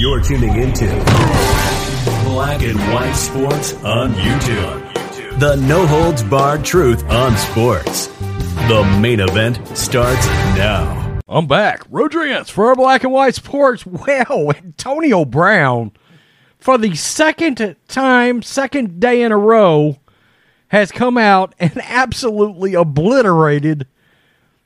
[0.00, 0.86] You're tuning into
[2.24, 5.38] Black and White Sports on YouTube.
[5.38, 8.06] The no holds barred truth on sports.
[8.06, 10.26] The main event starts
[10.56, 11.20] now.
[11.28, 11.82] I'm back.
[11.90, 13.84] Rodriguez for our Black and White Sports.
[13.84, 15.92] Well, Antonio Brown,
[16.56, 19.98] for the second time, second day in a row,
[20.68, 23.86] has come out and absolutely obliterated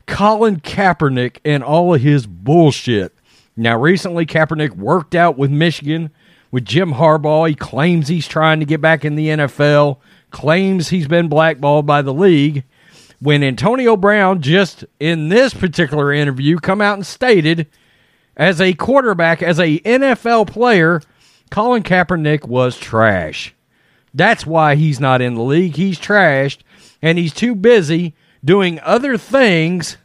[0.07, 3.19] Colin Kaepernick and all of his bullshit.
[3.57, 6.11] Now, recently, Kaepernick worked out with Michigan
[6.51, 7.49] with Jim Harbaugh.
[7.49, 9.99] He claims he's trying to get back in the NFL,
[10.31, 12.65] claims he's been blackballed by the league.
[13.21, 17.69] When Antonio Brown just in this particular interview come out and stated
[18.37, 21.01] as a quarterback, as a NFL player,
[21.51, 23.55] Colin Kaepernick was trash.
[24.13, 25.77] That's why he's not in the league.
[25.77, 26.59] He's trashed
[27.01, 29.97] and he's too busy doing other things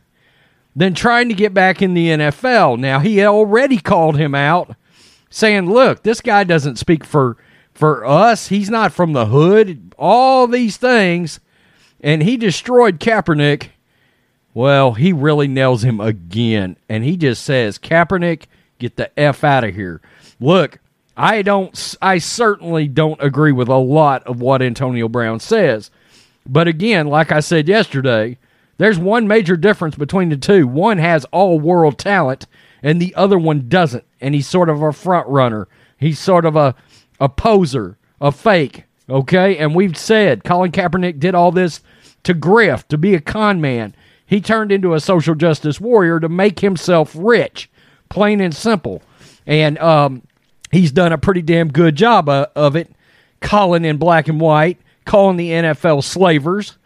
[0.75, 2.79] than trying to get back in the NFL.
[2.79, 4.75] Now, he already called him out
[5.29, 7.37] saying, "Look, this guy doesn't speak for
[7.73, 8.47] for us.
[8.47, 9.93] He's not from the hood.
[9.97, 11.39] All these things."
[12.01, 13.69] And he destroyed Kaepernick.
[14.53, 16.77] Well, he really nails him again.
[16.87, 18.43] And he just says, "Kaepernick,
[18.79, 20.01] get the F out of here."
[20.39, 20.79] Look,
[21.17, 25.91] I don't I certainly don't agree with a lot of what Antonio Brown says.
[26.47, 28.37] But again, like I said yesterday,
[28.79, 30.65] there's one major difference between the two.
[30.65, 32.47] One has all world talent,
[32.81, 34.05] and the other one doesn't.
[34.21, 35.67] And he's sort of a front runner.
[35.97, 36.73] He's sort of a,
[37.19, 38.85] a poser, a fake.
[39.09, 39.57] Okay?
[39.57, 41.81] And we've said Colin Kaepernick did all this
[42.23, 43.93] to grift, to be a con man.
[44.25, 47.69] He turned into a social justice warrior to make himself rich,
[48.07, 49.03] plain and simple.
[49.45, 50.21] And um,
[50.71, 52.89] he's done a pretty damn good job of it,
[53.41, 56.77] calling in black and white, calling the NFL slavers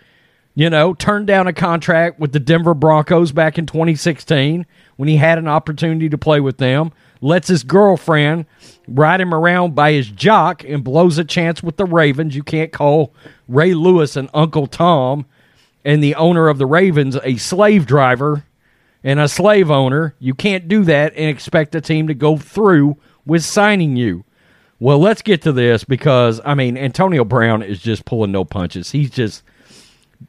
[0.56, 4.66] you know, turned down a contract with the Denver Broncos back in 2016
[4.98, 6.92] when he had an opportunity to play with them.
[7.22, 8.46] Lets his girlfriend
[8.88, 12.36] ride him around by his jock and blows a chance with the Ravens.
[12.36, 13.14] You can't call
[13.48, 15.26] Ray Lewis and Uncle Tom
[15.86, 18.44] and the owner of the Ravens a slave driver
[19.04, 20.16] and a slave owner.
[20.20, 24.26] You can't do that and expect a team to go through with signing you.
[24.80, 28.92] Well, let's get to this because, I mean, Antonio Brown is just pulling no punches.
[28.92, 29.44] He's just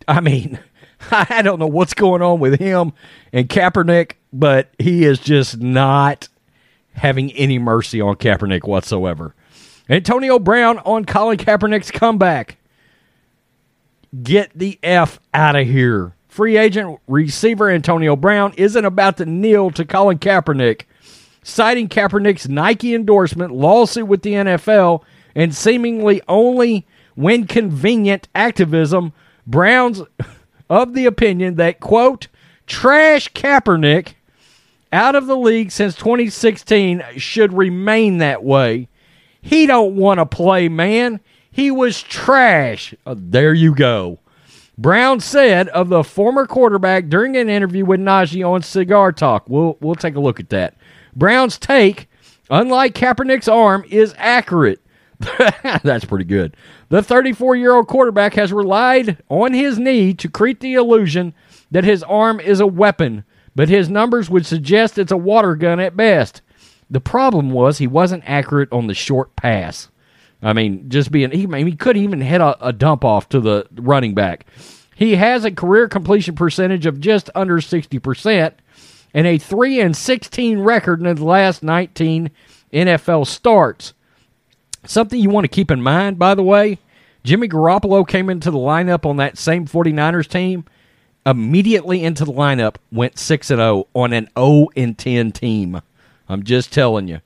[0.09, 0.59] I mean,
[1.11, 2.93] I don't know what's going on with him
[3.33, 6.29] and Kaepernick, but he is just not
[6.93, 9.35] having any mercy on Kaepernick whatsoever.
[9.89, 12.57] Antonio Brown on Colin Kaepernick's comeback.
[14.23, 16.15] Get the F out of here.
[16.29, 20.83] Free agent receiver Antonio Brown isn't about to kneel to Colin Kaepernick,
[21.43, 25.03] citing Kaepernick's Nike endorsement, lawsuit with the NFL,
[25.35, 29.13] and seemingly only when convenient activism
[29.47, 30.03] Brown's
[30.71, 32.29] of the opinion that, quote,
[32.67, 34.15] trash Kaepernick
[34.93, 38.89] out of the league since 2016 should remain that way.
[39.41, 41.21] He don't want to play, man.
[41.51, 42.95] He was trash.
[43.05, 44.19] Uh, there you go.
[44.77, 49.49] Brown said of the former quarterback during an interview with Najee on Cigar Talk.
[49.49, 50.77] We'll we'll take a look at that.
[51.15, 52.09] Brown's take,
[52.51, 54.84] unlike Kaepernick's arm, is accurate.
[55.83, 56.57] That's pretty good.
[56.89, 61.35] The 34 year old quarterback has relied on his knee to create the illusion
[61.71, 65.81] that his arm is a weapon, but his numbers would suggest it's a water gun
[65.81, 66.43] at best.
[66.91, 69.89] The problem was he wasn't accurate on the short pass.
[70.43, 73.67] I mean, just being, he, he couldn't even hit a, a dump off to the
[73.75, 74.47] running back.
[74.95, 78.53] He has a career completion percentage of just under 60%
[79.15, 82.31] and a 3 and 16 record in the last 19
[82.73, 83.95] NFL starts.
[84.87, 86.79] Something you want to keep in mind, by the way,
[87.23, 90.65] Jimmy Garoppolo came into the lineup on that same 49ers team.
[91.27, 95.81] Immediately into the lineup, went 6 and 0 on an 0 and 10 team.
[96.29, 97.21] I'm just telling you.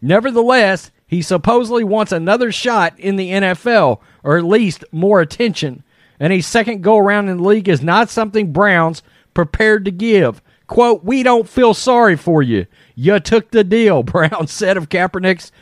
[0.00, 5.84] Nevertheless, he supposedly wants another shot in the NFL, or at least more attention.
[6.18, 9.02] And a second go around in the league is not something Browns
[9.34, 10.40] prepared to give.
[10.66, 12.66] Quote, we don't feel sorry for you.
[12.94, 15.52] You took the deal, Brown said of Kaepernick's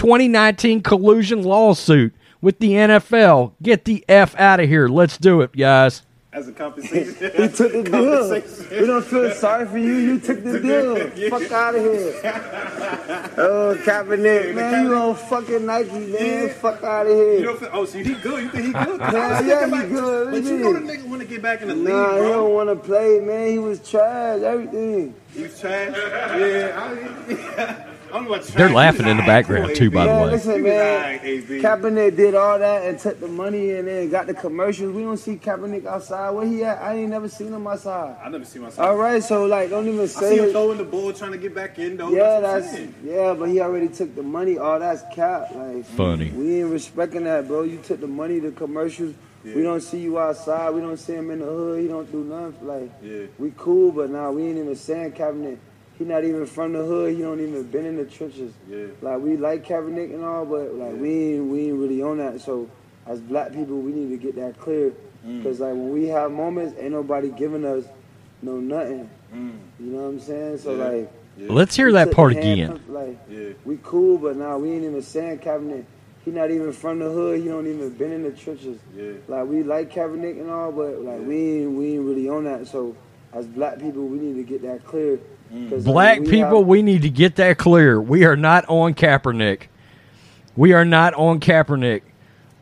[0.00, 3.52] 2019 collusion lawsuit with the NFL.
[3.62, 4.88] Get the F out of here.
[4.88, 6.00] Let's do it, guys.
[6.32, 7.14] As a compensation.
[7.36, 8.80] he took the deal.
[8.80, 9.92] We don't feel sorry for you.
[9.96, 11.28] You took the deal.
[11.28, 12.16] Fuck out of here.
[13.36, 16.14] Oh, Kaepernick, man, you on fucking Nike, man.
[16.18, 16.52] Yeah.
[16.54, 17.38] Fuck out of here.
[17.38, 18.42] You don't feel, oh, see, he good.
[18.42, 19.00] You think he good?
[19.00, 20.30] Hell yeah, he good.
[20.30, 22.22] But you know the nigga want to get back in the nah, league, bro.
[22.24, 23.50] he don't want to play, man.
[23.50, 25.14] He was trash, everything.
[25.32, 25.94] He was trash.
[25.96, 26.72] Yeah.
[26.76, 27.09] I, I'm about to
[28.38, 30.30] They're laughing in the background, too, by the way.
[30.30, 31.20] listen, man.
[31.20, 34.94] Kaepernick did all that and took the money and then got the commercials.
[34.94, 36.30] We don't see Kaepernick outside.
[36.30, 36.80] Where he at?
[36.80, 38.16] I ain't never seen him outside.
[38.22, 38.78] I never see myself.
[38.78, 38.88] Outside.
[38.88, 40.26] All right, so like, don't even say.
[40.26, 40.52] I see him it.
[40.52, 42.10] throwing the ball, trying to get back in though.
[42.10, 44.58] Yeah, that's, that's yeah, but he already took the money.
[44.58, 45.54] All that's cap.
[45.54, 46.30] Like Funny.
[46.30, 47.62] We ain't respecting that, bro.
[47.62, 49.14] You took the money, the commercials.
[49.42, 50.70] We don't see you outside.
[50.74, 51.80] We don't see him in the hood.
[51.80, 52.66] He don't do nothing.
[52.66, 53.26] Like Yeah.
[53.38, 55.56] we cool, but now we ain't even saying Kaepernick.
[56.00, 57.14] He not even from the hood.
[57.14, 58.54] He don't even been in the trenches.
[58.66, 58.86] Yeah.
[59.02, 62.40] Like we like Kaepernick and all, but like we ain't we ain't really on that.
[62.40, 62.70] So
[63.06, 64.94] as black people, we need to get that clear.
[65.26, 65.42] Mm.
[65.42, 67.84] Cause like when we have moments, ain't nobody giving us
[68.40, 69.10] no nothing.
[69.34, 69.58] Mm.
[69.78, 70.56] You know what I'm saying?
[70.58, 70.84] So Yeah.
[70.88, 71.12] like.
[71.50, 72.78] Let's hear that part again.
[72.78, 73.50] from- Like Yeah.
[73.66, 75.84] we cool, but now we ain't even saying Kaepernick.
[76.24, 77.40] He not even from the hood.
[77.42, 78.78] He don't even been in the trenches.
[78.96, 79.12] Yeah.
[79.28, 82.66] Like we like Kaepernick and all, but like we ain't we ain't really on that.
[82.68, 82.96] So
[83.32, 85.18] as black people, we need to get that clear.
[85.54, 85.70] Mm.
[85.70, 88.00] 'Cause, like, Black we people, have- we need to get that clear.
[88.00, 89.62] We are not on Kaepernick.
[90.56, 92.02] We are not on Kaepernick.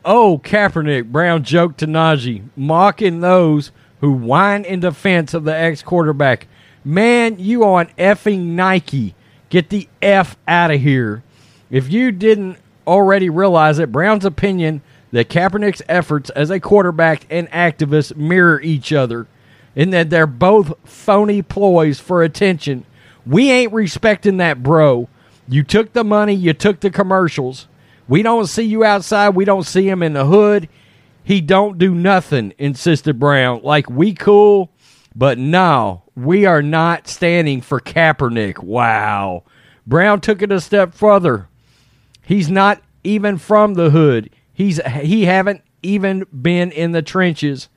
[0.05, 3.71] Oh, Kaepernick, Brown joked to Najee, mocking those
[4.01, 6.47] who whine in defense of the ex quarterback.
[6.85, 9.13] Man, you on effing Nike.
[9.49, 11.21] Get the F out of here.
[11.69, 12.57] If you didn't
[12.87, 14.81] already realize it, Brown's opinion
[15.11, 19.27] that Kaepernick's efforts as a quarterback and activist mirror each other,
[19.79, 22.85] and that they're both phony ploys for attention.
[23.25, 25.07] We ain't respecting that, bro.
[25.47, 27.69] You took the money, you took the commercials.
[28.05, 29.29] We don't see you outside.
[29.29, 30.67] We don't see him in the hood.
[31.23, 33.61] He don't do nothing, insisted Brown.
[33.63, 34.69] Like we cool,
[35.15, 38.61] but no, we are not standing for Kaepernick.
[38.61, 39.43] Wow.
[39.87, 41.47] Brown took it a step further.
[42.21, 44.29] He's not even from the hood.
[44.51, 47.69] He's he haven't even been in the trenches.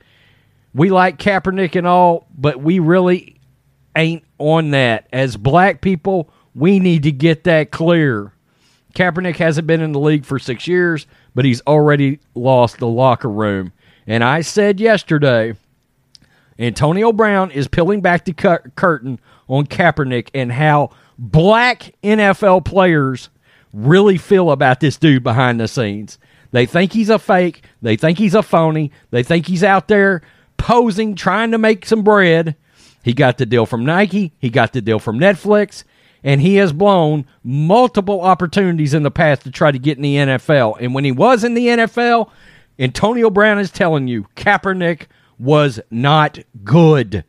[0.74, 3.40] We like Kaepernick and all, but we really
[3.96, 5.06] ain't on that.
[5.12, 8.32] As black people, we need to get that clear.
[8.94, 13.30] Kaepernick hasn't been in the league for six years, but he's already lost the locker
[13.30, 13.72] room.
[14.06, 15.54] And I said yesterday,
[16.58, 19.18] Antonio Brown is peeling back the cur- curtain
[19.48, 23.30] on Kaepernick and how black NFL players
[23.72, 26.18] really feel about this dude behind the scenes.
[26.50, 27.64] They think he's a fake.
[27.80, 28.92] They think he's a phony.
[29.10, 30.20] They think he's out there
[30.62, 32.54] posing, trying to make some bread.
[33.02, 34.32] He got the deal from Nike.
[34.38, 35.82] He got the deal from Netflix.
[36.22, 40.14] And he has blown multiple opportunities in the past to try to get in the
[40.14, 40.76] NFL.
[40.80, 42.30] And when he was in the NFL,
[42.78, 45.06] Antonio Brown is telling you Kaepernick
[45.36, 47.24] was not good.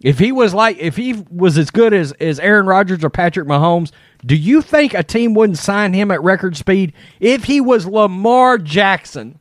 [0.00, 3.46] If he was like if he was as good as, as Aaron Rodgers or Patrick
[3.46, 3.90] Mahomes,
[4.24, 6.94] do you think a team wouldn't sign him at record speed?
[7.20, 9.38] If he was Lamar Jackson,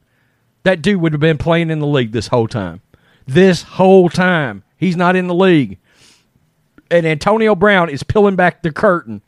[0.64, 2.82] that dude would have been playing in the league this whole time.
[3.26, 4.64] This whole time.
[4.78, 5.78] He's not in the league.
[6.92, 9.22] And Antonio Brown is peeling back the curtain.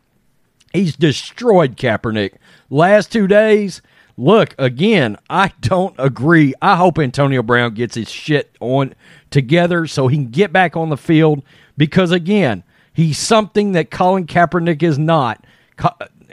[0.73, 2.33] He's destroyed Kaepernick.
[2.69, 3.81] Last two days,
[4.17, 6.53] look, again, I don't agree.
[6.61, 8.93] I hope Antonio Brown gets his shit on
[9.31, 11.43] together so he can get back on the field
[11.77, 12.63] because, again,
[12.93, 15.45] he's something that Colin Kaepernick is not.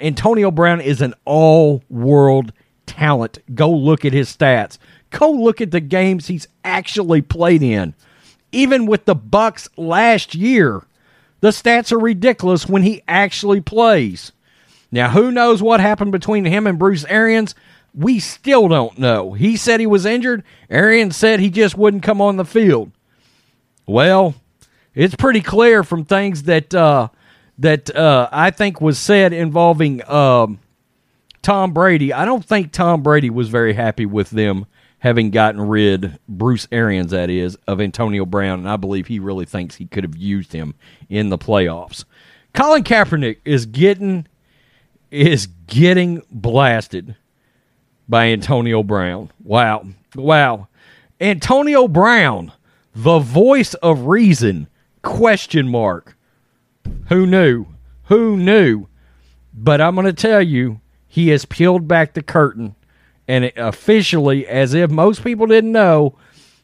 [0.00, 2.52] Antonio Brown is an all world
[2.86, 3.38] talent.
[3.54, 4.78] Go look at his stats.
[5.12, 7.94] Go look at the games he's actually played in.
[8.50, 10.82] Even with the Bucs last year,
[11.40, 14.32] the stats are ridiculous when he actually plays.
[14.90, 17.54] Now, who knows what happened between him and Bruce Arians?
[17.94, 19.32] We still don't know.
[19.32, 20.44] He said he was injured.
[20.70, 22.90] Arians said he just wouldn't come on the field.
[23.86, 24.34] Well,
[24.94, 27.08] it's pretty clear from things that uh,
[27.58, 30.58] that uh, I think was said involving um,
[31.42, 32.12] Tom Brady.
[32.12, 34.66] I don't think Tom Brady was very happy with them
[35.02, 39.44] having gotten rid, Bruce Arians, that is, of Antonio Brown, and I believe he really
[39.44, 40.76] thinks he could have used him
[41.08, 42.04] in the playoffs.
[42.54, 44.28] Colin Kaepernick is getting
[45.10, 47.16] is getting blasted
[48.08, 49.30] by Antonio Brown.
[49.42, 49.86] Wow.
[50.14, 50.68] Wow.
[51.20, 52.52] Antonio Brown,
[52.94, 54.68] the voice of reason,
[55.02, 56.16] question mark.
[57.08, 57.66] Who knew?
[58.04, 58.86] Who knew?
[59.52, 62.76] But I'm going to tell you, he has peeled back the curtain
[63.32, 66.18] and officially, as if most people didn't know,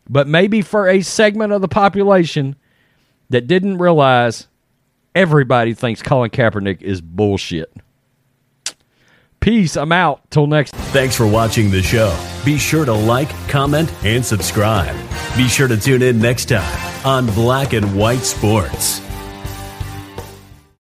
[0.06, 2.56] but maybe for a segment of the population
[3.30, 4.48] that didn't realize,
[5.14, 7.72] everybody thinks Colin Kaepernick is bullshit.
[9.40, 9.78] Peace.
[9.78, 10.30] I'm out.
[10.30, 10.74] Till next.
[10.92, 12.14] Thanks for watching the show.
[12.44, 14.94] Be sure to like, comment, and subscribe.
[15.38, 19.07] Be sure to tune in next time on Black and White Sports.